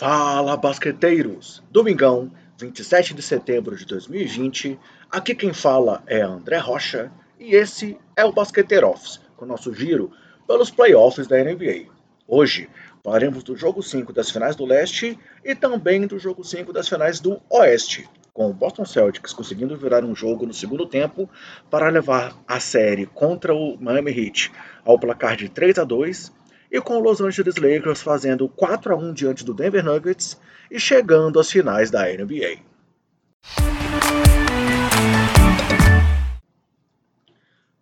Fala 0.00 0.56
basqueteiros! 0.56 1.62
Domingão, 1.70 2.32
27 2.58 3.12
de 3.12 3.20
setembro 3.20 3.76
de 3.76 3.84
2020. 3.84 4.80
Aqui 5.10 5.34
quem 5.34 5.52
fala 5.52 6.02
é 6.06 6.22
André 6.22 6.56
Rocha 6.56 7.12
e 7.38 7.54
esse 7.54 7.98
é 8.16 8.24
o 8.24 8.32
Basqueteiro 8.32 8.88
Office, 8.88 9.20
com 9.36 9.44
nosso 9.44 9.74
giro 9.74 10.10
pelos 10.46 10.70
playoffs 10.70 11.26
da 11.26 11.36
NBA. 11.44 11.84
Hoje 12.26 12.70
falaremos 13.04 13.42
do 13.42 13.54
jogo 13.54 13.82
5 13.82 14.10
das 14.10 14.30
finais 14.30 14.56
do 14.56 14.64
leste 14.64 15.18
e 15.44 15.54
também 15.54 16.06
do 16.06 16.18
jogo 16.18 16.42
5 16.42 16.72
das 16.72 16.88
finais 16.88 17.20
do 17.20 17.38
oeste, 17.50 18.08
com 18.32 18.48
o 18.48 18.54
Boston 18.54 18.86
Celtics 18.86 19.34
conseguindo 19.34 19.76
virar 19.76 20.02
um 20.02 20.16
jogo 20.16 20.46
no 20.46 20.54
segundo 20.54 20.86
tempo 20.86 21.28
para 21.68 21.90
levar 21.90 22.34
a 22.48 22.58
série 22.58 23.04
contra 23.04 23.54
o 23.54 23.76
Miami 23.78 24.12
Heat 24.12 24.50
ao 24.82 24.98
placar 24.98 25.36
de 25.36 25.50
3 25.50 25.78
a 25.78 25.84
2 25.84 26.39
e 26.70 26.80
com 26.80 26.96
o 26.96 27.00
Los 27.00 27.20
Angeles 27.20 27.56
Lakers 27.56 28.00
fazendo 28.00 28.48
4 28.48 28.94
a 28.94 28.96
1 28.96 29.12
diante 29.12 29.44
do 29.44 29.52
Denver 29.52 29.84
Nuggets 29.84 30.38
e 30.70 30.78
chegando 30.78 31.40
às 31.40 31.50
finais 31.50 31.90
da 31.90 32.04
NBA. 32.04 32.58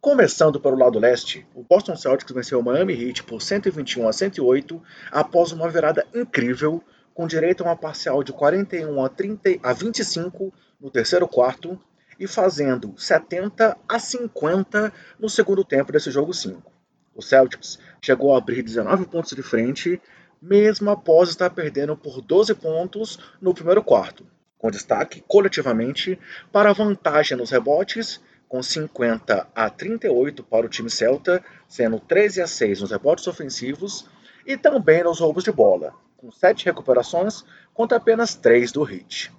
Começando 0.01 0.59
pelo 0.59 0.79
lado 0.79 0.99
leste, 0.99 1.47
o 1.55 1.63
Boston 1.63 1.95
Celtics 1.95 2.35
venceu 2.35 2.61
o 2.61 2.63
Miami 2.63 2.95
Heat 2.95 3.25
por 3.25 3.43
121 3.43 4.09
a 4.09 4.13
108 4.13 4.83
após 5.11 5.53
uma 5.53 5.69
virada 5.69 6.07
incrível, 6.15 6.83
com 7.13 7.27
direito 7.27 7.63
a 7.63 7.67
uma 7.67 7.77
parcial 7.77 8.23
de 8.23 8.33
41 8.33 9.05
a, 9.05 9.09
30, 9.09 9.59
a 9.63 9.73
25 9.73 10.55
no 10.81 10.91
terceiro 10.91 11.29
quarto 11.29 11.79
e 12.19 12.27
fazendo 12.27 12.95
70 12.97 13.77
a 13.89 13.99
50 13.99 14.93
no 15.19 15.29
segundo 15.29 15.63
tempo 15.63 15.93
desse 15.93 16.11
jogo 16.11 16.33
5. 16.33 16.78
O 17.19 17.23
Celtics 17.23 17.81
chegou 18.01 18.33
a 18.33 18.39
abrir 18.39 18.63
19 18.63 19.07
pontos 19.07 19.33
de 19.33 19.43
frente, 19.43 20.01
mesmo 20.41 20.89
após 20.89 21.29
estar 21.31 21.51
perdendo 21.51 21.97
por 21.97 22.23
12 22.23 22.55
pontos 22.55 23.19
no 23.41 23.53
primeiro 23.53 23.83
quarto, 23.83 24.25
com 24.57 24.71
destaque 24.71 25.25
coletivamente 25.27 26.17
para 26.53 26.71
a 26.71 26.73
vantagem 26.73 27.37
nos 27.37 27.51
rebotes, 27.51 28.21
com 28.49 28.63
50 28.63 29.49
a 29.53 29.69
38 29.69 30.45
para 30.45 30.65
o 30.65 30.69
time 30.69 30.89
Celta, 30.89 31.45
sendo 31.67 31.99
13 31.99 32.41
a 32.41 32.47
6 32.47 32.83
nos 32.83 32.93
rebotes 32.93 33.27
ofensivos 33.27 34.09
e 34.47 34.57
também 34.57 35.03
nos 35.03 35.19
roubos 35.19 35.43
de 35.43 35.51
bola, 35.51 35.93
com 36.17 36.31
7 36.31 36.67
recuperações 36.67 37.45
contra 37.75 37.97
apenas 37.99 38.37
3 38.37 38.71
do 38.71 38.89
Heat. 38.89 39.33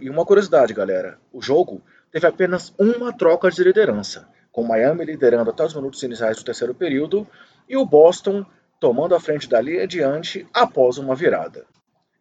E 0.00 0.08
uma 0.08 0.24
curiosidade, 0.24 0.72
galera: 0.72 1.18
o 1.32 1.42
jogo 1.42 1.82
teve 2.12 2.24
apenas 2.24 2.72
uma 2.78 3.12
troca 3.12 3.50
de 3.50 3.64
liderança, 3.64 4.28
com 4.54 4.62
Miami 4.62 5.04
liderando 5.04 5.50
até 5.50 5.64
os 5.64 5.74
minutos 5.74 6.00
iniciais 6.04 6.36
do 6.36 6.44
terceiro 6.44 6.72
período 6.72 7.26
e 7.68 7.76
o 7.76 7.84
Boston 7.84 8.46
tomando 8.78 9.12
a 9.12 9.20
frente 9.20 9.48
dali 9.48 9.80
adiante 9.80 10.46
após 10.54 10.96
uma 10.96 11.16
virada. 11.16 11.66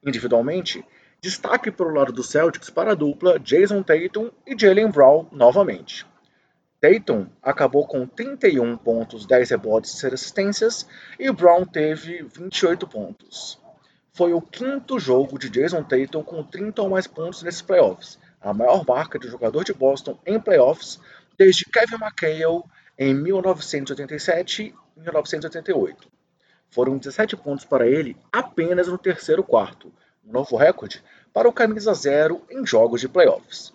Individualmente, 0.04 0.84
destaque 1.22 1.70
para 1.70 1.86
o 1.86 1.94
lado 1.94 2.12
do 2.12 2.24
Celtics 2.24 2.72
para 2.72 2.94
a 2.94 2.96
dupla 2.96 3.40
Jason 3.40 3.84
Tatum 3.84 4.32
e 4.48 4.58
Jalen 4.58 4.90
Brown 4.90 5.28
novamente. 5.32 6.08
Tatum 6.82 7.28
acabou 7.40 7.86
com 7.86 8.08
31 8.08 8.78
pontos, 8.78 9.28
10 9.28 9.52
rebotes 9.52 9.94
e 9.94 9.98
6 9.98 10.14
assistências 10.14 10.88
e 11.20 11.32
Brown 11.32 11.66
teve 11.66 12.24
28 12.24 12.88
pontos. 12.88 13.62
Foi 14.12 14.34
o 14.34 14.42
quinto 14.42 14.98
jogo 14.98 15.38
de 15.38 15.52
Jason 15.52 15.84
Tatum 15.84 16.24
com 16.24 16.44
30 16.44 16.82
ou 16.82 16.90
mais 16.90 17.06
pontos 17.06 17.44
nesses 17.44 17.62
playoffs, 17.62 18.18
a 18.42 18.52
maior 18.56 18.84
marca 18.88 19.20
de 19.20 19.28
jogador 19.28 19.64
de 19.64 19.74
Boston 19.74 20.18
em 20.26 20.40
playoffs 20.40 21.00
desde 21.38 21.66
Kevin 21.66 21.96
McHale 21.96 22.64
em 22.98 23.14
1987 23.14 24.74
e 24.98 25.00
1988. 25.00 26.08
Foram 26.70 26.98
17 26.98 27.38
pontos 27.38 27.66
para 27.66 27.88
ele 27.88 28.18
apenas 28.32 28.88
no 28.88 28.98
terceiro 28.98 29.44
quarto, 29.44 29.92
um 30.26 30.32
novo 30.32 30.56
recorde 30.56 31.04
para 31.32 31.50
o 31.50 31.54
camisa 31.54 31.94
zero 31.94 32.42
em 32.50 32.66
jogos 32.66 33.02
de 33.02 33.10
playoffs. 33.10 33.74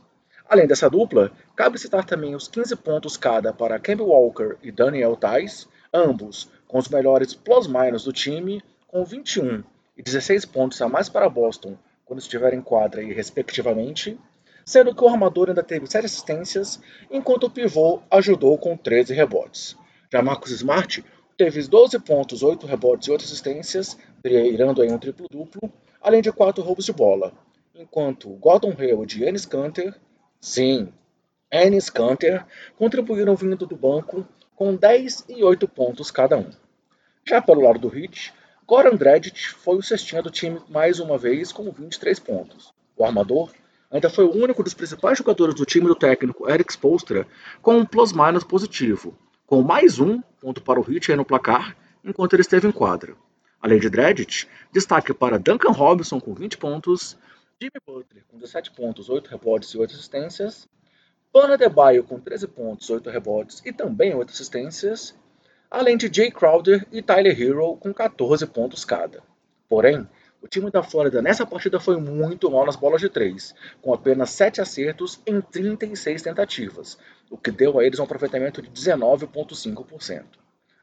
Além 0.49 0.67
dessa 0.67 0.89
dupla, 0.89 1.31
cabe 1.55 1.79
citar 1.79 2.05
também 2.05 2.35
os 2.35 2.49
15 2.49 2.77
pontos 2.77 3.17
cada 3.17 3.53
para 3.53 3.79
Kemba 3.79 4.05
Walker 4.05 4.57
e 4.63 4.73
Daniel 4.73 5.15
Tais, 5.15 5.69
ambos 5.93 6.51
com 6.67 6.79
os 6.79 6.89
melhores 6.89 7.35
plus-minus 7.35 8.05
do 8.05 8.13
time, 8.13 8.63
com 8.87 9.05
21 9.05 9.63
e 9.97 10.03
16 10.03 10.45
pontos 10.47 10.81
a 10.81 10.89
mais 10.89 11.09
para 11.09 11.29
Boston 11.29 11.77
quando 12.05 12.21
estiver 12.21 12.55
em 12.55 12.63
quadra 12.63 13.03
e 13.03 13.13
respectivamente, 13.13 14.19
sendo 14.69 14.95
que 14.95 15.03
o 15.03 15.09
armador 15.09 15.49
ainda 15.49 15.63
teve 15.63 15.87
7 15.87 16.05
assistências, 16.05 16.79
enquanto 17.11 17.45
o 17.45 17.51
pivô 17.51 18.03
ajudou 18.11 18.59
com 18.59 18.77
13 18.77 19.15
rebotes. 19.15 19.75
Já 20.13 20.21
Marcus 20.21 20.51
Smart 20.51 21.03
teve 21.39 21.67
12 21.67 21.99
pontos, 22.01 22.43
8 22.43 22.67
rebotes 22.67 23.09
e 23.09 23.11
8 23.11 23.25
assistências, 23.25 23.97
virando 24.23 24.83
aí 24.83 24.93
um 24.93 24.99
triplo-duplo, 24.99 25.73
além 26.03 26.21
de 26.21 26.31
4 26.31 26.63
roubos 26.63 26.85
de 26.85 26.93
bola, 26.93 27.33
enquanto 27.75 28.29
Gordon 28.29 28.75
Hayward 28.79 29.19
e 29.19 29.27
Ennis 29.27 29.47
Canter, 29.47 29.95
sim, 30.39 30.93
Ennis 31.51 31.89
Canter, 31.89 32.45
contribuíram 32.77 33.35
vindo 33.37 33.65
do 33.65 33.75
banco 33.75 34.29
com 34.55 34.77
10 34.77 35.25
e 35.31 35.43
8 35.43 35.67
pontos 35.67 36.11
cada 36.11 36.37
um. 36.37 36.51
Já 37.27 37.41
pelo 37.41 37.63
lado 37.63 37.79
do 37.79 37.99
Heat, 37.99 38.35
Goran 38.67 38.97
Dragic 38.97 39.49
foi 39.49 39.79
o 39.79 39.83
cestinha 39.83 40.21
do 40.21 40.31
time 40.31 40.61
mais 40.69 41.01
uma 41.01 41.17
vez 41.17 41.53
com 41.53 41.71
23 41.73 42.19
pontos. 42.19 42.71
O 42.99 43.03
armador 43.03 43.51
ainda 43.91 44.11
foi 44.11 44.25
o 44.25 44.35
único 44.35 44.63
dos 44.63 44.75
principais 44.75 45.19
jogadores 45.19 45.55
do 45.55 45.65
time 45.65 45.87
do 45.87 45.95
técnico 45.95 46.49
Eric 46.49 46.73
Spoelstra 46.73 47.27
com 47.63 47.77
um 47.77 47.87
plus-minus 47.87 48.45
positivo, 48.45 49.17
com 49.47 49.63
mais 49.63 49.99
um 49.99 50.21
ponto 50.41 50.63
para 50.63 50.81
o 50.81 50.93
Heat 50.93 51.15
no 51.15 51.25
placar 51.25 51.77
enquanto 52.05 52.35
ele 52.35 52.43
esteve 52.43 52.69
em 52.69 52.73
quadra. 52.73 53.17
Além 53.61 53.81
de 53.81 53.91
Dragic, 53.91 54.47
destaque 54.73 55.13
para 55.13 55.39
Duncan 55.39 55.73
Robinson 55.73 56.21
com 56.21 56.33
20 56.33 56.59
pontos, 56.59 57.17
Jimmy 57.61 57.73
Butler 57.85 58.25
com 58.29 58.39
17 58.39 58.71
pontos, 58.71 59.09
8 59.09 59.29
rebotes 59.29 59.71
e 59.71 59.79
8 59.79 59.95
assistências, 59.95 60.69
Pana 61.33 61.59
Debaio 61.59 62.05
com 62.05 62.21
13 62.21 62.47
pontos, 62.47 62.89
8 62.89 63.11
rebotes 63.11 63.63
e 63.65 63.73
também 63.73 64.15
8 64.15 64.31
assistências, 64.31 65.15
além 65.71 65.97
de 65.97 66.13
Jay 66.13 66.31
Crowder 66.31 66.87
e 66.93 67.03
Tyler 67.03 67.41
Hero 67.41 67.77
com 67.77 67.93
14 67.93 68.47
pontos 68.47 68.85
cada. 68.85 69.23
Porém, 69.69 70.09
o 70.41 70.47
time 70.47 70.71
da 70.71 70.83
Flórida 70.83 71.21
nessa 71.21 71.45
partida 71.45 71.81
foi 71.81 71.97
muito 72.01 72.51
mal 72.51 72.65
nas 72.65 72.77
bolas 72.77 73.01
de 73.01 73.09
três, 73.09 73.55
com 73.83 73.93
apenas 73.93 74.31
7 74.31 74.61
acertos 74.61 75.21
em 75.27 75.41
36 75.41 76.23
tentativas, 76.23 76.99
o 77.31 77.37
que 77.37 77.51
deu 77.51 77.79
a 77.79 77.85
eles 77.85 77.99
um 77.99 78.05
aproveitamento 78.05 78.63
de 78.63 78.71
19,5%. 78.71 80.25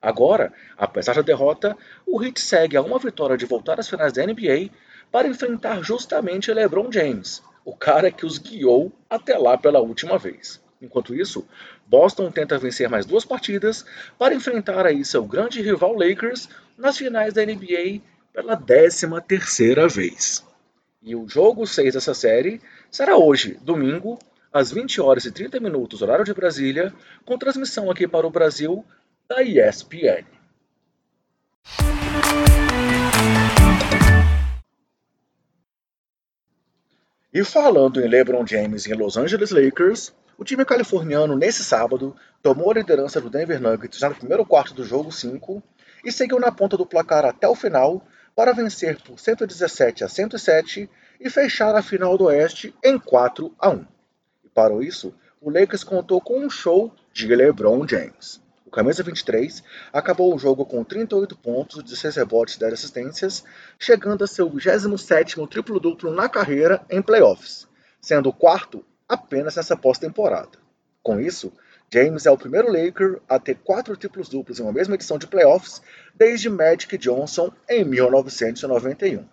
Agora, 0.01 0.53
apesar 0.77 1.15
da 1.15 1.21
derrota, 1.21 1.75
o 2.05 2.21
Heat 2.21 2.39
segue 2.39 2.77
a 2.77 2.81
uma 2.81 2.99
vitória 2.99 3.37
de 3.37 3.45
voltar 3.45 3.79
às 3.79 3.89
finais 3.89 4.13
da 4.13 4.25
NBA 4.25 4.69
para 5.11 5.27
enfrentar 5.27 5.81
justamente 5.81 6.53
LeBron 6.53 6.91
James, 6.91 7.41
o 7.63 7.75
cara 7.75 8.11
que 8.11 8.25
os 8.25 8.37
guiou 8.37 8.91
até 9.09 9.37
lá 9.37 9.57
pela 9.57 9.79
última 9.79 10.17
vez. 10.17 10.61
Enquanto 10.81 11.15
isso, 11.15 11.47
Boston 11.87 12.29
tenta 12.29 12.57
vencer 12.57 12.89
mais 12.89 13.05
duas 13.05 13.25
partidas 13.25 13.85
para 14.19 14.35
enfrentar 14.35 14.85
aí 14.85 15.03
seu 15.03 15.25
grande 15.25 15.61
rival 15.61 15.93
Lakers 15.93 16.49
nas 16.77 16.97
finais 16.97 17.33
da 17.33 17.43
NBA 17.43 18.01
pela 18.35 18.57
13 18.57 19.07
terceira 19.25 19.87
vez. 19.87 20.43
E 21.01 21.15
o 21.15 21.25
jogo 21.25 21.65
6 21.65 21.93
dessa 21.93 22.13
série 22.13 22.61
será 22.91 23.15
hoje, 23.15 23.57
domingo, 23.61 24.19
às 24.51 24.71
20 24.71 24.99
horas 24.99 25.23
e 25.23 25.31
30 25.31 25.57
minutos, 25.61 26.01
horário 26.01 26.25
de 26.25 26.33
Brasília, 26.33 26.93
com 27.23 27.37
transmissão 27.37 27.89
aqui 27.89 28.05
para 28.05 28.27
o 28.27 28.29
Brasil 28.29 28.83
da 29.29 29.41
ESPN. 29.41 30.25
E 37.33 37.43
falando 37.43 38.01
em 38.01 38.07
LeBron 38.07 38.45
James 38.45 38.85
e 38.85 38.93
Los 38.93 39.15
Angeles 39.15 39.51
Lakers, 39.51 40.13
o 40.37 40.43
time 40.43 40.65
californiano 40.65 41.37
nesse 41.37 41.63
sábado 41.63 42.13
tomou 42.43 42.71
a 42.71 42.73
liderança 42.73 43.21
do 43.21 43.29
Denver 43.29 43.61
Nuggets 43.61 43.97
já 43.97 44.09
no 44.09 44.15
primeiro 44.15 44.45
quarto 44.45 44.73
do 44.73 44.83
jogo 44.83 45.09
5 45.09 45.63
e 46.03 46.11
seguiu 46.11 46.39
na 46.39 46.51
ponta 46.51 46.75
do 46.75 46.85
placar 46.85 47.23
até 47.23 47.47
o 47.47 47.55
final 47.55 48.05
para 48.35 48.51
vencer 48.53 49.01
por 49.01 49.17
117 49.17 50.03
a 50.03 50.09
107 50.09 50.89
e 51.19 51.29
fechar 51.29 51.73
a 51.73 51.81
final 51.81 52.17
do 52.17 52.25
Oeste 52.25 52.75
em 52.83 52.99
4 52.99 53.55
a 53.57 53.69
1. 53.69 53.85
E 54.43 54.49
para 54.49 54.83
isso, 54.83 55.15
o 55.39 55.49
Lakers 55.49 55.83
contou 55.83 56.19
com 56.19 56.39
um 56.39 56.49
show 56.49 56.93
de 57.13 57.33
LeBron 57.33 57.87
James. 57.87 58.41
O 58.65 58.71
camisa 58.71 59.03
23 59.03 59.63
acabou 59.93 60.35
o 60.35 60.39
jogo 60.39 60.65
com 60.65 60.83
38 60.83 61.37
pontos, 61.37 61.83
16 61.83 62.17
rebotes 62.17 62.55
e 62.55 62.59
10 62.59 62.73
assistências, 62.73 63.43
chegando 63.79 64.23
a 64.23 64.27
seu 64.27 64.49
27º 64.49 65.47
triplo-duplo 65.47 66.11
na 66.11 66.27
carreira 66.27 66.83
em 66.89 67.01
playoffs, 67.01 67.67
sendo 68.01 68.29
o 68.29 68.33
quarto 68.33 68.83
apenas 69.07 69.55
nessa 69.55 69.77
pós-temporada. 69.77 70.59
Com 71.01 71.19
isso, 71.19 71.53
James 71.93 72.25
é 72.25 72.31
o 72.31 72.37
primeiro 72.37 72.71
Laker 72.71 73.21
a 73.29 73.39
ter 73.39 73.55
quatro 73.55 73.95
triplos 73.95 74.27
duplos 74.27 74.59
em 74.59 74.63
uma 74.63 74.73
mesma 74.73 74.95
edição 74.95 75.17
de 75.17 75.27
playoffs 75.27 75.81
desde 76.13 76.49
Magic 76.49 76.97
Johnson 76.97 77.51
em 77.69 77.83
1991. 77.83 79.25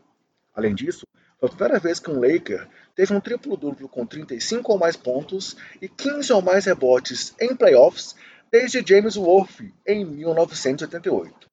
Além 0.55 0.75
disso, 0.75 1.07
foi 1.41 1.49
a 1.49 1.53
primeira 1.53 1.79
vez 1.81 1.99
que 1.99 2.11
um 2.11 2.21
Laker 2.21 2.69
teve 2.95 3.13
um 3.13 3.21
triplo 3.21 3.57
duplo 3.57 3.89
com 3.89 4.07
35 4.07 4.73
ou 4.73 4.79
mais 4.79 4.97
pontos 4.97 5.57
e 5.81 5.89
15 5.89 6.33
ou 6.33 6.43
mais 6.43 6.67
rebotes 6.67 7.35
em 7.41 7.57
playoffs 7.57 8.15
desde 8.51 8.85
James 8.87 9.17
Worth 9.17 9.63
em 9.87 10.05
1988. 10.05 11.51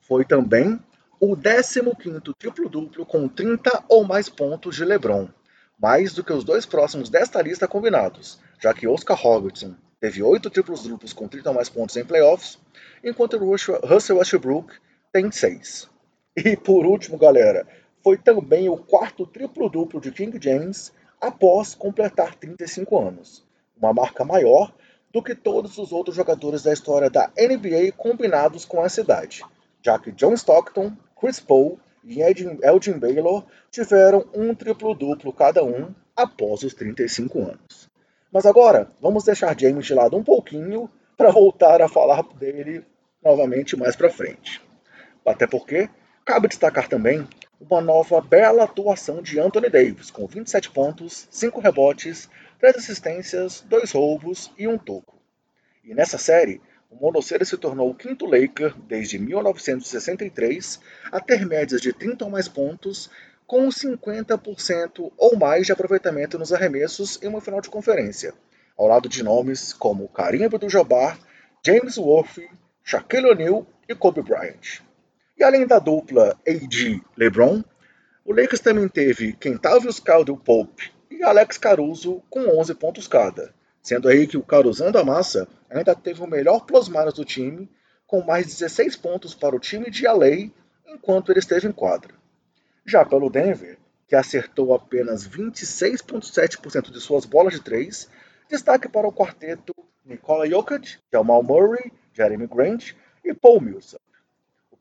Foi 0.00 0.24
também 0.24 0.78
o 1.20 1.36
15º 1.36 2.34
triplo-duplo 2.36 3.06
com 3.06 3.28
30 3.28 3.84
ou 3.88 4.04
mais 4.04 4.28
pontos 4.28 4.76
de 4.76 4.84
LeBron, 4.84 5.28
mais 5.78 6.12
do 6.12 6.22
que 6.22 6.32
os 6.32 6.44
dois 6.44 6.66
próximos 6.66 7.08
desta 7.08 7.40
lista 7.40 7.66
combinados, 7.66 8.38
já 8.60 8.74
que 8.74 8.86
Oscar 8.86 9.16
Robertson 9.16 9.74
teve 10.04 10.22
8 10.22 10.50
triplos-duplos 10.50 11.14
com 11.14 11.26
30 11.26 11.48
ou 11.48 11.54
mais 11.54 11.70
pontos 11.70 11.96
em 11.96 12.04
playoffs, 12.04 12.58
enquanto 13.02 13.38
Russell 13.38 14.18
Westbrook 14.18 14.74
tem 15.10 15.30
6. 15.30 15.88
E 16.36 16.54
por 16.58 16.84
último, 16.84 17.16
galera, 17.16 17.66
foi 18.02 18.18
também 18.18 18.68
o 18.68 18.76
quarto 18.76 19.26
triplo-duplo 19.26 20.02
de 20.02 20.12
King 20.12 20.38
James 20.38 20.92
após 21.18 21.74
completar 21.74 22.34
35 22.34 22.98
anos, 22.98 23.46
uma 23.74 23.94
marca 23.94 24.26
maior 24.26 24.74
do 25.10 25.22
que 25.22 25.34
todos 25.34 25.78
os 25.78 25.90
outros 25.90 26.14
jogadores 26.14 26.64
da 26.64 26.74
história 26.74 27.08
da 27.08 27.30
NBA 27.38 27.92
combinados 27.96 28.66
com 28.66 28.84
essa 28.84 29.00
idade, 29.00 29.42
já 29.82 29.98
que 29.98 30.12
John 30.12 30.34
Stockton, 30.34 30.92
Chris 31.18 31.40
Paul 31.40 31.80
e 32.04 32.20
Elgin 32.20 32.98
Baylor 32.98 33.42
tiveram 33.70 34.26
um 34.34 34.54
triplo-duplo 34.54 35.32
cada 35.32 35.64
um 35.64 35.94
após 36.14 36.62
os 36.62 36.74
35 36.74 37.38
anos. 37.40 37.93
Mas 38.34 38.46
agora, 38.46 38.90
vamos 39.00 39.22
deixar 39.22 39.56
James 39.56 39.86
de 39.86 39.94
lado 39.94 40.16
um 40.16 40.24
pouquinho 40.24 40.90
para 41.16 41.30
voltar 41.30 41.80
a 41.80 41.88
falar 41.88 42.20
dele 42.34 42.84
novamente 43.22 43.76
mais 43.76 43.94
para 43.94 44.10
frente. 44.10 44.60
Até 45.24 45.46
porque 45.46 45.88
cabe 46.24 46.48
destacar 46.48 46.88
também 46.88 47.28
uma 47.60 47.80
nova 47.80 48.20
bela 48.20 48.64
atuação 48.64 49.22
de 49.22 49.38
Anthony 49.38 49.70
Davis, 49.70 50.10
com 50.10 50.26
27 50.26 50.72
pontos, 50.72 51.28
5 51.30 51.60
rebotes, 51.60 52.28
3 52.58 52.74
assistências, 52.74 53.60
2 53.68 53.92
roubos 53.92 54.50
e 54.58 54.66
um 54.66 54.76
toco. 54.76 55.16
E 55.84 55.94
nessa 55.94 56.18
série, 56.18 56.60
o 56.90 56.96
Monoceiro 56.96 57.46
se 57.46 57.56
tornou 57.56 57.88
o 57.88 57.94
quinto 57.94 58.26
Laker 58.26 58.74
desde 58.88 59.16
1963 59.16 60.80
a 61.12 61.20
ter 61.20 61.46
médias 61.46 61.80
de 61.80 61.92
30 61.92 62.24
ou 62.24 62.32
mais 62.32 62.48
pontos, 62.48 63.08
com 63.46 63.68
50% 63.68 65.12
ou 65.16 65.36
mais 65.36 65.66
de 65.66 65.72
aproveitamento 65.72 66.38
nos 66.38 66.52
arremessos 66.52 67.22
em 67.22 67.28
uma 67.28 67.40
final 67.40 67.60
de 67.60 67.68
conferência, 67.68 68.32
ao 68.76 68.86
lado 68.86 69.08
de 69.08 69.22
nomes 69.22 69.72
como 69.72 70.08
Karim 70.08 70.44
Abdul-Jabbar, 70.44 71.18
James 71.64 71.96
Worthy, 71.96 72.48
Shaquille 72.82 73.30
O'Neal 73.30 73.66
e 73.88 73.94
Kobe 73.94 74.22
Bryant. 74.22 74.80
E 75.36 75.44
além 75.44 75.66
da 75.66 75.78
dupla 75.78 76.38
AD-LeBron, 76.46 77.62
o 78.24 78.32
Lakers 78.32 78.60
também 78.60 78.88
teve 78.88 79.32
Kentavious 79.34 80.00
Caldwell-Pope 80.00 80.92
e 81.10 81.22
Alex 81.22 81.58
Caruso 81.58 82.22
com 82.30 82.58
11 82.58 82.74
pontos 82.74 83.06
cada, 83.06 83.54
sendo 83.82 84.08
aí 84.08 84.26
que 84.26 84.36
o 84.36 84.42
Caruzão 84.42 84.90
a 84.94 85.04
massa 85.04 85.46
ainda 85.68 85.94
teve 85.94 86.22
o 86.22 86.26
melhor 86.26 86.64
plus-minus 86.64 87.14
do 87.14 87.24
time, 87.24 87.68
com 88.06 88.22
mais 88.22 88.46
16 88.46 88.96
pontos 88.96 89.34
para 89.34 89.54
o 89.54 89.60
time 89.60 89.90
de 89.90 90.06
LA 90.06 90.50
enquanto 90.86 91.30
ele 91.30 91.40
esteve 91.40 91.66
em 91.66 91.72
quadra. 91.72 92.14
Já 92.86 93.04
pelo 93.04 93.30
Denver, 93.30 93.78
que 94.06 94.14
acertou 94.14 94.74
apenas 94.74 95.26
26,7% 95.26 96.90
de 96.90 97.00
suas 97.00 97.24
bolas 97.24 97.54
de 97.54 97.60
três, 97.60 98.08
destaque 98.48 98.88
para 98.88 99.06
o 99.06 99.12
quarteto 99.12 99.74
Nikola 100.04 100.48
Jokic, 100.48 100.98
Jamal 101.12 101.42
Murray, 101.42 101.92
Jeremy 102.12 102.46
Grant 102.46 102.92
e 103.24 103.32
Paul 103.32 103.60
Millsap 103.60 104.04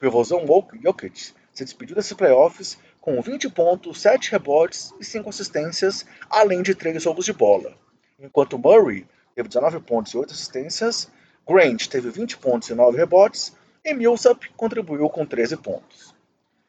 pivôzão 0.04 0.46
Jokic 0.84 1.32
se 1.54 1.64
despediu 1.64 1.96
desses 1.96 2.12
playoffs 2.12 2.78
com 3.00 3.22
20 3.22 3.50
pontos, 3.52 4.02
7 4.02 4.32
rebotes 4.32 4.94
e 5.00 5.06
5 5.06 5.30
assistências, 5.30 6.06
além 6.30 6.62
de 6.62 6.76
3 6.76 7.06
roubos 7.06 7.24
de 7.24 7.32
bola. 7.32 7.74
Enquanto 8.20 8.58
Murray 8.58 9.08
teve 9.34 9.48
19 9.48 9.80
pontos 9.80 10.14
e 10.14 10.18
8 10.18 10.34
assistências, 10.34 11.10
Grant 11.48 11.88
teve 11.88 12.10
20 12.10 12.38
pontos 12.38 12.70
e 12.70 12.76
9 12.76 12.98
rebotes, 12.98 13.56
e 13.86 13.94
Millsap 13.94 14.50
contribuiu 14.58 15.10
com 15.10 15.26
13 15.26 15.56
pontos. 15.56 16.13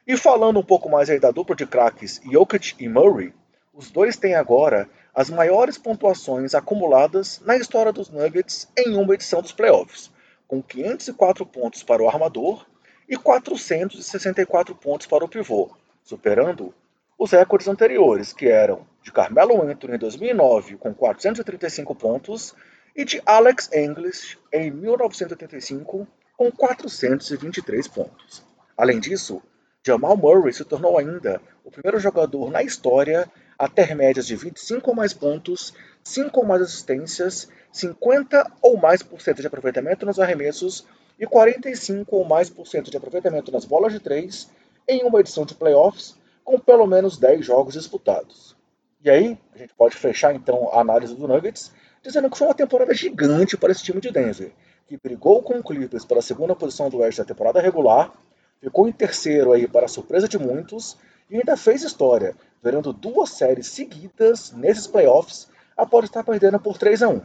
E 0.06 0.18
falando 0.18 0.58
um 0.58 0.62
pouco 0.62 0.90
mais 0.90 1.08
aí 1.08 1.18
da 1.18 1.30
dupla 1.30 1.56
de 1.56 1.66
craques 1.66 2.20
Jokic 2.30 2.74
e 2.78 2.88
Murray, 2.90 3.32
os 3.72 3.90
dois 3.90 4.18
têm 4.18 4.34
agora 4.34 4.86
as 5.14 5.30
maiores 5.30 5.78
pontuações 5.78 6.54
acumuladas 6.54 7.40
na 7.40 7.56
história 7.56 7.90
dos 7.90 8.10
Nuggets 8.10 8.68
em 8.76 8.96
uma 8.98 9.14
edição 9.14 9.40
dos 9.40 9.52
playoffs, 9.52 10.10
com 10.46 10.62
504 10.62 11.46
pontos 11.46 11.82
para 11.82 12.02
o 12.02 12.08
armador 12.08 12.66
e 13.08 13.16
464 13.16 14.74
pontos 14.74 15.06
para 15.06 15.24
o 15.24 15.28
pivô, 15.28 15.74
superando 16.02 16.74
os 17.18 17.30
recordes 17.30 17.68
anteriores, 17.68 18.34
que 18.34 18.46
eram 18.46 18.86
de 19.02 19.10
Carmelo 19.10 19.62
Anthony 19.62 19.94
em 19.94 19.98
2009 19.98 20.76
com 20.76 20.92
435 20.92 21.94
pontos 21.94 22.54
e 22.94 23.06
de 23.06 23.22
Alex 23.24 23.70
English 23.72 24.36
em 24.52 24.70
1985 24.70 26.06
com 26.36 26.52
423 26.52 27.88
pontos. 27.88 28.44
Além 28.76 29.00
disso, 29.00 29.42
Jamal 29.86 30.16
Murray 30.16 30.52
se 30.54 30.64
tornou 30.64 30.96
ainda 30.96 31.42
o 31.62 31.70
primeiro 31.70 32.00
jogador 32.00 32.50
na 32.50 32.62
história 32.62 33.30
a 33.58 33.68
ter 33.68 33.94
médias 33.94 34.26
de 34.26 34.34
25 34.34 34.90
ou 34.90 34.96
mais 34.96 35.12
pontos, 35.12 35.74
5 36.02 36.40
ou 36.40 36.46
mais 36.46 36.62
assistências, 36.62 37.48
50 37.70 38.50
ou 38.62 38.78
mais 38.78 39.02
por 39.02 39.20
cento 39.20 39.42
de 39.42 39.46
aproveitamento 39.46 40.06
nos 40.06 40.18
arremessos 40.18 40.86
e 41.20 41.26
45 41.26 42.16
ou 42.16 42.24
mais 42.24 42.48
por 42.48 42.66
cento 42.66 42.90
de 42.90 42.96
aproveitamento 42.96 43.52
nas 43.52 43.66
bolas 43.66 43.92
de 43.92 44.00
três 44.00 44.50
em 44.88 45.04
uma 45.04 45.20
edição 45.20 45.44
de 45.44 45.54
playoffs 45.54 46.16
com 46.42 46.58
pelo 46.58 46.86
menos 46.86 47.18
10 47.18 47.44
jogos 47.44 47.74
disputados. 47.74 48.56
E 49.02 49.10
aí, 49.10 49.38
a 49.54 49.58
gente 49.58 49.74
pode 49.74 49.96
fechar 49.96 50.34
então 50.34 50.70
a 50.72 50.80
análise 50.80 51.14
do 51.14 51.28
Nuggets 51.28 51.70
dizendo 52.02 52.30
que 52.30 52.38
foi 52.38 52.46
uma 52.46 52.54
temporada 52.54 52.94
gigante 52.94 53.54
para 53.56 53.70
esse 53.70 53.82
time 53.82 54.00
de 54.00 54.10
Denver, 54.10 54.50
que 54.86 54.96
brigou 54.96 55.42
com 55.42 55.58
o 55.58 55.62
Clippers 55.62 56.06
pela 56.06 56.22
segunda 56.22 56.56
posição 56.56 56.88
do 56.88 56.98
Oeste 56.98 57.20
da 57.20 57.26
temporada 57.26 57.60
regular, 57.60 58.12
ficou 58.60 58.88
em 58.88 58.92
terceiro 58.92 59.52
aí 59.52 59.66
para 59.66 59.88
surpresa 59.88 60.28
de 60.28 60.38
muitos 60.38 60.96
e 61.30 61.36
ainda 61.36 61.56
fez 61.56 61.82
história, 61.82 62.36
virando 62.62 62.92
duas 62.92 63.30
séries 63.30 63.68
seguidas 63.68 64.52
nesses 64.52 64.86
playoffs 64.86 65.48
após 65.76 66.04
estar 66.04 66.24
perdendo 66.24 66.58
por 66.60 66.78
3 66.78 67.02
a 67.02 67.08
1. 67.08 67.22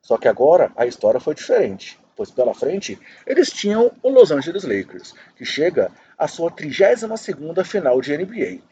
Só 0.00 0.18
que 0.18 0.28
agora 0.28 0.72
a 0.76 0.86
história 0.86 1.20
foi 1.20 1.34
diferente 1.34 2.00
pois 2.16 2.30
pela 2.30 2.54
frente 2.54 2.98
eles 3.26 3.50
tinham 3.50 3.90
o 4.02 4.08
Los 4.08 4.30
Angeles 4.30 4.64
Lakers, 4.64 5.14
que 5.36 5.44
chega 5.44 5.90
à 6.16 6.28
sua 6.28 6.50
32ª 6.50 7.64
final 7.64 8.00
de 8.00 8.16
NBA, 8.16 8.62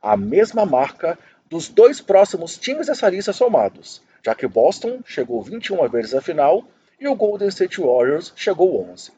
a 0.00 0.16
mesma 0.16 0.64
marca 0.64 1.18
dos 1.48 1.68
dois 1.68 2.00
próximos 2.00 2.56
times 2.56 2.86
dessa 2.86 3.08
lista 3.08 3.32
somados, 3.32 4.02
já 4.24 4.34
que 4.34 4.46
Boston 4.46 5.00
chegou 5.04 5.42
21 5.42 5.88
vezes 5.88 6.14
à 6.14 6.20
final 6.20 6.64
e 6.98 7.06
o 7.06 7.14
Golden 7.14 7.48
State 7.48 7.80
Warriors 7.80 8.32
chegou 8.36 8.88
11. 8.90 9.12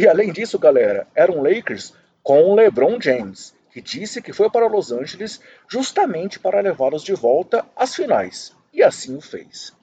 E 0.00 0.08
além 0.08 0.32
disso, 0.32 0.58
galera, 0.58 1.06
eram 1.14 1.42
Lakers 1.42 1.92
com 2.22 2.54
LeBron 2.54 2.98
James, 2.98 3.54
que 3.70 3.82
disse 3.82 4.22
que 4.22 4.32
foi 4.32 4.48
para 4.48 4.66
Los 4.66 4.90
Angeles 4.90 5.42
justamente 5.68 6.38
para 6.38 6.62
levá-los 6.62 7.04
de 7.04 7.12
volta 7.12 7.66
às 7.76 7.94
finais, 7.94 8.56
e 8.72 8.82
assim 8.82 9.14
o 9.14 9.20
fez. 9.20 9.74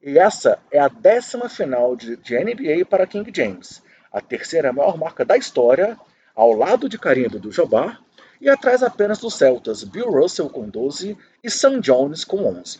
E 0.00 0.16
essa 0.16 0.60
é 0.70 0.78
a 0.78 0.86
décima 0.86 1.48
final 1.48 1.96
de, 1.96 2.16
de 2.18 2.38
NBA 2.38 2.86
para 2.88 3.04
King 3.04 3.32
James, 3.34 3.82
a 4.12 4.20
terceira 4.20 4.72
maior 4.72 4.96
marca 4.96 5.24
da 5.24 5.36
história, 5.36 5.98
ao 6.36 6.52
lado 6.52 6.88
de 6.88 6.96
Karim 6.96 7.26
do 7.26 7.50
Jabbar 7.50 8.00
e 8.40 8.48
atrás 8.48 8.84
apenas 8.84 9.18
dos 9.18 9.34
Celtas 9.34 9.82
Bill 9.82 10.08
Russell 10.08 10.50
com 10.50 10.68
12 10.68 11.18
e 11.42 11.50
Sam 11.50 11.80
Jones 11.80 12.24
com 12.24 12.44
11. 12.44 12.78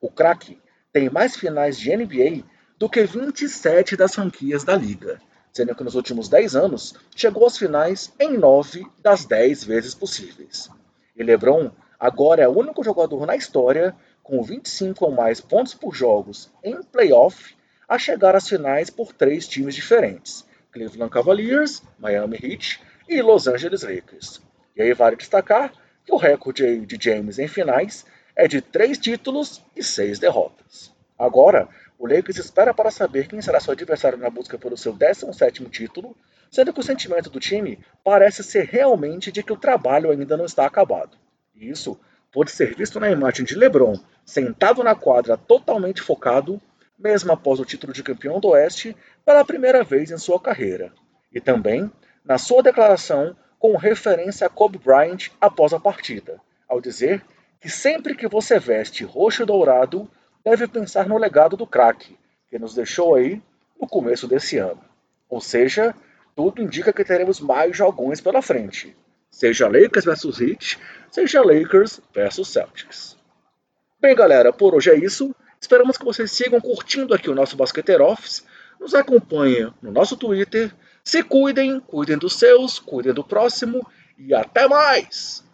O 0.00 0.10
craque 0.10 0.60
tem 0.92 1.08
mais 1.08 1.36
finais 1.36 1.78
de 1.78 1.96
NBA 1.96 2.42
do 2.76 2.88
que 2.88 3.04
27 3.04 3.96
das 3.96 4.12
franquias 4.12 4.64
da 4.64 4.74
liga, 4.74 5.20
sendo 5.56 5.74
que 5.74 5.82
nos 5.82 5.94
últimos 5.94 6.28
10 6.28 6.54
anos 6.54 6.94
chegou 7.14 7.46
às 7.46 7.56
finais 7.56 8.12
em 8.20 8.36
9 8.36 8.86
das 9.02 9.24
10 9.24 9.64
vezes 9.64 9.94
possíveis. 9.94 10.68
E 11.16 11.22
LeBron 11.22 11.70
agora 11.98 12.42
é 12.42 12.48
o 12.48 12.58
único 12.58 12.84
jogador 12.84 13.24
na 13.26 13.34
história 13.34 13.96
com 14.22 14.42
25 14.42 15.06
ou 15.06 15.12
mais 15.12 15.40
pontos 15.40 15.72
por 15.72 15.94
jogos 15.94 16.50
em 16.62 16.82
playoff, 16.82 17.56
a 17.88 17.98
chegar 17.98 18.36
às 18.36 18.46
finais 18.46 18.90
por 18.90 19.14
três 19.14 19.48
times 19.48 19.74
diferentes: 19.74 20.44
Cleveland 20.72 21.10
Cavaliers, 21.10 21.82
Miami 21.98 22.36
Heat 22.42 22.82
e 23.08 23.22
Los 23.22 23.46
Angeles 23.46 23.82
Lakers. 23.82 24.42
E 24.76 24.82
aí 24.82 24.92
vale 24.92 25.16
destacar 25.16 25.72
que 26.04 26.12
o 26.12 26.18
recorde 26.18 26.84
de 26.84 26.98
James 27.02 27.38
em 27.38 27.48
finais 27.48 28.04
é 28.36 28.46
de 28.46 28.60
três 28.60 28.98
títulos 28.98 29.64
e 29.74 29.82
seis 29.82 30.18
derrotas. 30.18 30.94
Agora, 31.18 31.66
o 31.98 32.06
Lakers 32.06 32.38
espera 32.38 32.74
para 32.74 32.90
saber 32.90 33.26
quem 33.26 33.40
será 33.40 33.58
seu 33.60 33.72
adversário 33.72 34.18
na 34.18 34.30
busca 34.30 34.58
pelo 34.58 34.76
seu 34.76 34.94
17º 34.94 35.70
título, 35.70 36.16
sendo 36.50 36.72
que 36.72 36.80
o 36.80 36.82
sentimento 36.82 37.30
do 37.30 37.40
time 37.40 37.78
parece 38.04 38.42
ser 38.42 38.66
realmente 38.66 39.32
de 39.32 39.42
que 39.42 39.52
o 39.52 39.56
trabalho 39.56 40.10
ainda 40.10 40.36
não 40.36 40.44
está 40.44 40.66
acabado. 40.66 41.16
E 41.54 41.68
isso 41.68 41.98
pode 42.32 42.50
ser 42.50 42.74
visto 42.74 43.00
na 43.00 43.10
imagem 43.10 43.44
de 43.44 43.54
LeBron 43.54 43.98
sentado 44.24 44.82
na 44.82 44.94
quadra 44.94 45.36
totalmente 45.36 46.02
focado, 46.02 46.60
mesmo 46.98 47.32
após 47.32 47.60
o 47.60 47.64
título 47.64 47.92
de 47.92 48.02
campeão 48.02 48.40
do 48.40 48.48
Oeste 48.48 48.96
pela 49.24 49.44
primeira 49.44 49.82
vez 49.82 50.10
em 50.10 50.18
sua 50.18 50.40
carreira, 50.40 50.92
e 51.32 51.40
também 51.40 51.90
na 52.24 52.38
sua 52.38 52.62
declaração 52.62 53.36
com 53.58 53.76
referência 53.76 54.46
a 54.46 54.50
Kobe 54.50 54.78
Bryant 54.78 55.30
após 55.40 55.72
a 55.72 55.80
partida, 55.80 56.40
ao 56.68 56.80
dizer 56.80 57.24
que 57.60 57.70
sempre 57.70 58.14
que 58.14 58.28
você 58.28 58.58
veste 58.58 59.04
roxo 59.04 59.46
dourado, 59.46 60.10
deve 60.46 60.68
pensar 60.68 61.08
no 61.08 61.18
legado 61.18 61.56
do 61.56 61.66
craque, 61.66 62.16
que 62.48 62.56
nos 62.56 62.72
deixou 62.72 63.16
aí 63.16 63.42
no 63.80 63.88
começo 63.88 64.28
desse 64.28 64.58
ano. 64.58 64.80
Ou 65.28 65.40
seja, 65.40 65.92
tudo 66.36 66.62
indica 66.62 66.92
que 66.92 67.04
teremos 67.04 67.40
mais 67.40 67.76
jogões 67.76 68.20
pela 68.20 68.40
frente. 68.40 68.96
Seja 69.28 69.66
Lakers 69.66 70.04
vs 70.04 70.40
Heat, 70.40 70.78
seja 71.10 71.42
Lakers 71.42 72.00
vs 72.14 72.46
Celtics. 72.46 73.16
Bem, 74.00 74.14
galera, 74.14 74.52
por 74.52 74.72
hoje 74.72 74.88
é 74.88 74.94
isso. 74.94 75.34
Esperamos 75.60 75.98
que 75.98 76.04
vocês 76.04 76.30
sigam 76.30 76.60
curtindo 76.60 77.12
aqui 77.12 77.28
o 77.28 77.34
nosso 77.34 77.56
Basqueteiro 77.56 78.04
Office, 78.04 78.44
nos 78.78 78.94
acompanhem 78.94 79.74
no 79.82 79.90
nosso 79.90 80.16
Twitter, 80.16 80.72
se 81.02 81.24
cuidem, 81.24 81.80
cuidem 81.80 82.16
dos 82.16 82.38
seus, 82.38 82.78
cuidem 82.78 83.12
do 83.12 83.24
próximo 83.24 83.84
e 84.16 84.32
até 84.32 84.68
mais! 84.68 85.44